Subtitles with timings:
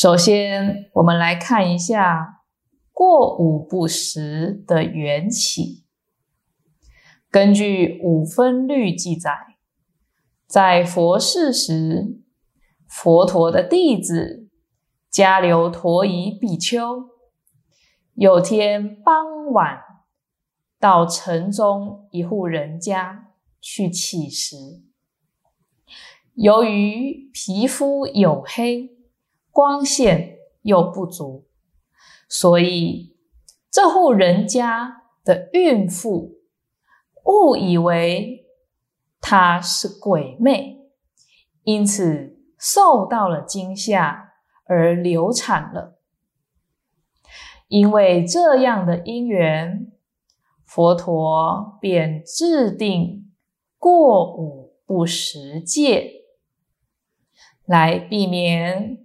[0.00, 2.44] 首先，我们来看一下
[2.92, 5.86] 过午不食的缘起。
[7.32, 9.32] 根据五分律记载，
[10.46, 12.20] 在佛世时，
[12.86, 14.48] 佛陀的弟子
[15.12, 17.08] 迦留陀夷比丘，
[18.14, 19.80] 有天傍晚。
[20.78, 24.56] 到城中一户人家去乞食，
[26.34, 28.96] 由于皮肤黝黑，
[29.50, 31.46] 光线又不足，
[32.28, 33.16] 所以
[33.70, 36.40] 这户人家的孕妇
[37.24, 38.46] 误以为
[39.20, 40.78] 她是鬼魅，
[41.62, 44.32] 因此受到了惊吓
[44.66, 46.00] 而流产了。
[47.68, 49.92] 因为这样的因缘。
[50.70, 53.32] 佛陀便制定
[53.78, 56.12] 过午不食戒，
[57.64, 58.98] 来避免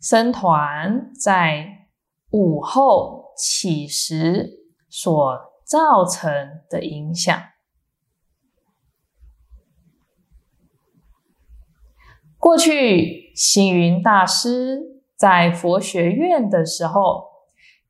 [0.00, 1.86] 僧团在
[2.30, 6.32] 午后起食所造成
[6.68, 7.38] 的影响。
[12.38, 17.26] 过去星云大师在佛学院的时候，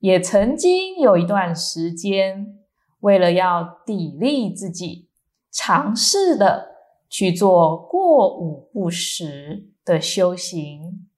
[0.01, 2.57] 也曾经有一段时间。
[2.99, 5.09] 为了要砥砺自己，
[5.51, 6.67] 尝试的
[7.09, 11.09] 去做过午不食的修行，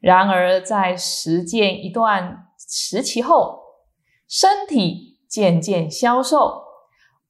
[0.00, 3.60] 然而在实践一段时期后，
[4.28, 6.64] 身体渐渐消瘦，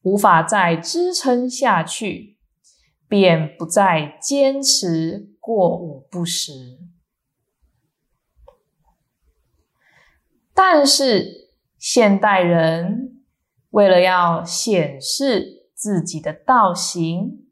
[0.03, 2.37] 无法再支撑下去，
[3.09, 6.78] 便不再坚持过午不食。
[10.55, 13.12] 但是现代人。
[13.71, 17.47] 为了要显示自己的道行，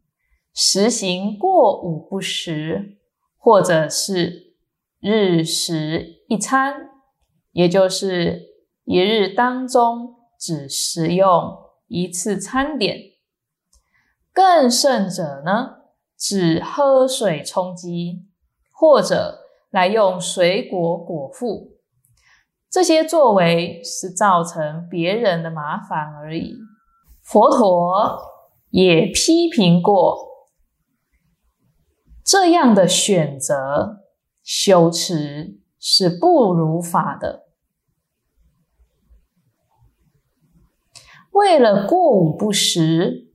[0.55, 2.97] 实行过午不食，
[3.37, 4.44] 或者是
[5.05, 6.89] 日食一餐，
[7.53, 8.41] 也就是
[8.85, 12.97] 一日当中只食用一次餐点。
[14.33, 15.83] 更甚者呢，
[16.19, 18.25] 只喝水充饥，
[18.73, 21.77] 或者来用水果果腹。
[22.71, 26.57] 这些作为是造成别人的麻烦而已。
[27.23, 28.19] 佛陀
[28.71, 30.17] 也批评过
[32.25, 34.04] 这样的选择，
[34.45, 37.49] 修持是不如法的。
[41.33, 43.33] 为了过午不食，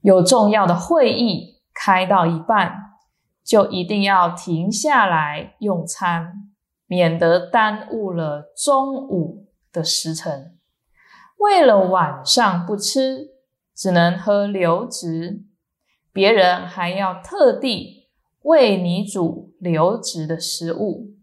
[0.00, 2.96] 有重要的会议开到一半，
[3.44, 6.48] 就一定要停下来用餐。
[6.86, 10.58] 免得耽误了中午的时辰。
[11.38, 13.28] 为了晚上不吃，
[13.74, 15.42] 只能喝流质，
[16.12, 18.10] 别人还要特地
[18.42, 21.14] 为你煮流质的食物，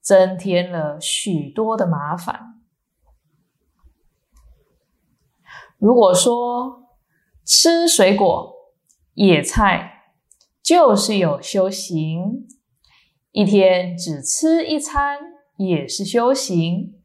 [0.00, 2.60] 增添了许多的麻烦。
[5.78, 6.88] 如果说
[7.44, 8.52] 吃水果、
[9.12, 10.02] 野菜
[10.60, 12.48] 就是有修行。
[13.30, 15.18] 一天只吃一餐
[15.56, 17.00] 也是修行，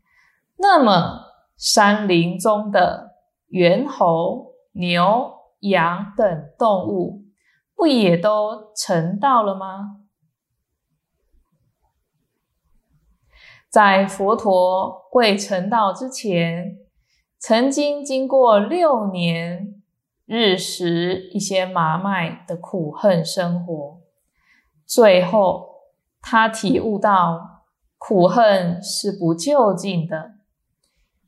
[0.58, 1.26] 那么
[1.56, 3.12] 山林中的
[3.50, 7.26] 猿猴、牛、羊等动物，
[7.76, 10.02] 不也都成道了吗？
[13.70, 16.78] 在佛陀未成道之前，
[17.40, 19.82] 曾经经过六年
[20.26, 24.02] 日食一些麻麦的苦恨生活，
[24.86, 25.68] 最后。
[26.22, 27.64] 他体悟到
[27.98, 30.34] 苦恨是不就近的，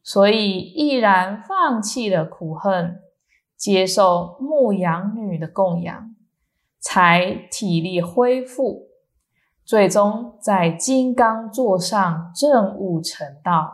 [0.03, 2.99] 所以毅然放弃了苦恨，
[3.55, 6.13] 接受牧羊女的供养，
[6.81, 8.89] 才体力恢复，
[9.63, 13.71] 最终在金刚座上证悟成道。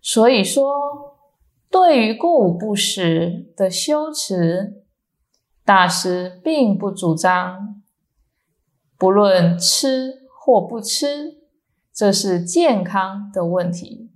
[0.00, 1.16] 所以说，
[1.70, 4.84] 对于过午不食的修持，
[5.64, 7.82] 大师并不主张，
[8.98, 11.38] 不论吃或不吃，
[11.92, 14.10] 这是健康的问题；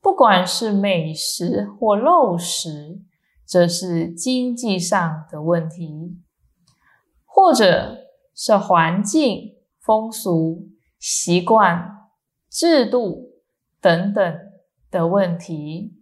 [0.00, 3.02] 不管是美食或肉食，
[3.46, 6.18] 这是经济上的问题。
[7.36, 7.98] 或者
[8.34, 12.08] 是环境、风俗、习惯、
[12.48, 13.42] 制度
[13.78, 14.38] 等等
[14.90, 15.92] 的问题，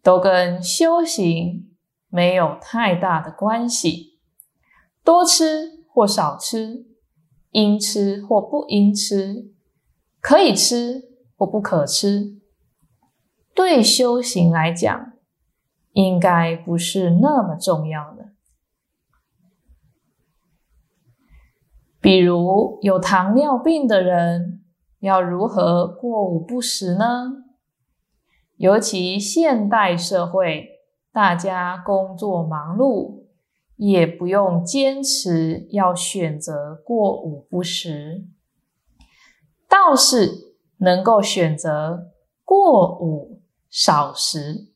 [0.00, 1.74] 都跟修行
[2.06, 4.20] 没有太大的关系。
[5.02, 6.86] 多吃或少吃，
[7.50, 9.50] 应吃或不应吃，
[10.20, 12.40] 可以吃或不可吃，
[13.52, 15.14] 对修行来讲，
[15.90, 18.28] 应该不是那么重要的。
[22.02, 24.60] 比如有糖尿病的人，
[24.98, 27.44] 要如何过午不食呢？
[28.56, 30.80] 尤其现代社会，
[31.12, 33.26] 大家工作忙碌，
[33.76, 38.24] 也不用坚持要选择过午不食，
[39.68, 42.10] 倒是能够选择
[42.44, 44.72] 过午少食，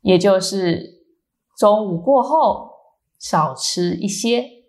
[0.00, 1.00] 也就是
[1.56, 2.72] 中午过后
[3.20, 4.59] 少吃一些。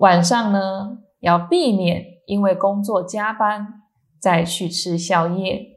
[0.00, 3.82] 晚上呢，要避免因为工作加班
[4.18, 5.76] 再去吃宵夜。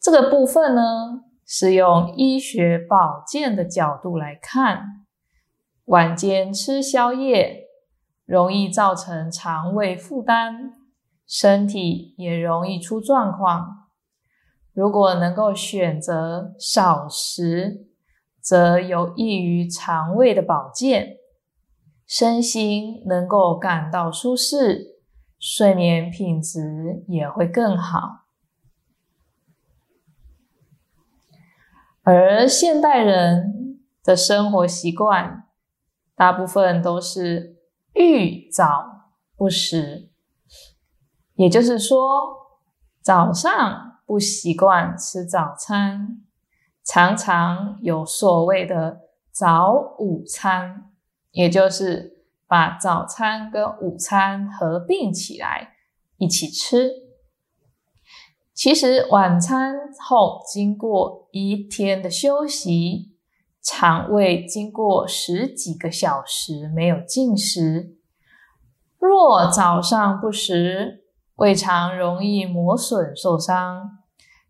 [0.00, 5.06] 这个部分呢，是用医学保健的角度来看，
[5.84, 7.68] 晚间吃宵夜
[8.24, 10.72] 容易造成肠胃负担，
[11.24, 13.90] 身体也容易出状况。
[14.72, 17.86] 如果能够选择少食，
[18.40, 21.15] 则有益于肠胃的保健。
[22.06, 25.00] 身心能够感到舒适，
[25.38, 28.26] 睡眠品质也会更好。
[32.02, 35.48] 而现代人的生活习惯，
[36.14, 37.56] 大部分都是
[37.94, 40.12] 遇早不食，
[41.34, 41.98] 也就是说，
[43.02, 46.22] 早上不习惯吃早餐，
[46.84, 49.00] 常常有所谓的
[49.32, 50.85] 早午餐。
[51.36, 55.74] 也就是把早餐跟午餐合并起来
[56.16, 56.90] 一起吃。
[58.54, 63.14] 其实晚餐后经过一天的休息，
[63.62, 67.98] 肠胃经过十几个小时没有进食，
[68.98, 71.04] 若早上不食，
[71.34, 73.98] 胃肠容易磨损受伤，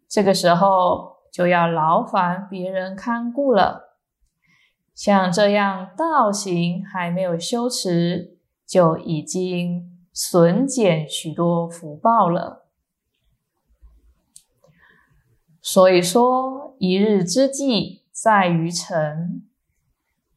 [0.09, 3.86] 这个时候就要劳烦别人看顾了。
[4.97, 12.67] 像这样道行还没有修持，就已经损减许多福报了。
[15.61, 19.47] 所以说，一日之计在于晨，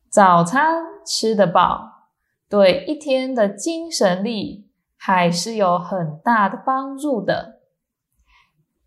[0.09, 2.09] 早餐吃得饱，
[2.49, 4.67] 对一天的精神力
[4.97, 7.61] 还是有很大的帮助的。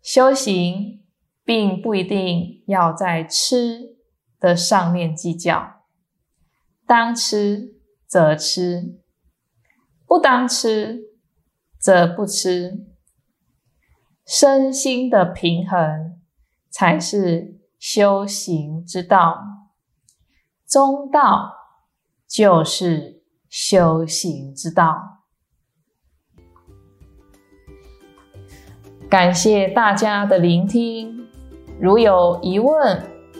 [0.03, 1.03] 修行
[1.43, 3.92] 并不一定要在吃。
[4.43, 5.85] 的上面计较，
[6.85, 8.99] 当吃则吃，
[10.05, 10.99] 不当吃
[11.79, 12.85] 则不吃，
[14.27, 16.19] 身心的平衡
[16.69, 19.41] 才是修行之道，
[20.67, 21.53] 中道
[22.27, 25.23] 就是修行之道。
[29.09, 31.29] 感谢大家的聆听，
[31.79, 33.12] 如有疑问。